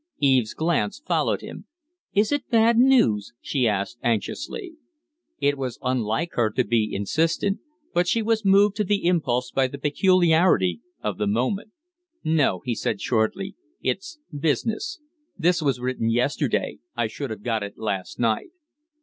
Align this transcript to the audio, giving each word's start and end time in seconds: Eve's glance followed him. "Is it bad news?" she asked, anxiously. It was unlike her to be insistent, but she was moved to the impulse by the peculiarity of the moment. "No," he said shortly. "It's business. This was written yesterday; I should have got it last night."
Eve's 0.17 0.55
glance 0.55 0.99
followed 1.05 1.41
him. 1.41 1.67
"Is 2.11 2.31
it 2.31 2.49
bad 2.49 2.75
news?" 2.75 3.33
she 3.39 3.67
asked, 3.67 3.99
anxiously. 4.01 4.73
It 5.39 5.59
was 5.59 5.77
unlike 5.83 6.31
her 6.31 6.49
to 6.49 6.63
be 6.63 6.91
insistent, 6.91 7.59
but 7.93 8.07
she 8.07 8.23
was 8.23 8.43
moved 8.43 8.75
to 8.77 8.83
the 8.83 9.05
impulse 9.05 9.51
by 9.51 9.67
the 9.67 9.77
peculiarity 9.77 10.81
of 11.03 11.19
the 11.19 11.27
moment. 11.27 11.69
"No," 12.23 12.61
he 12.65 12.73
said 12.73 12.99
shortly. 12.99 13.55
"It's 13.83 14.17
business. 14.35 14.99
This 15.37 15.61
was 15.61 15.79
written 15.79 16.09
yesterday; 16.09 16.79
I 16.97 17.05
should 17.05 17.29
have 17.29 17.43
got 17.43 17.61
it 17.61 17.77
last 17.77 18.19
night." 18.19 18.49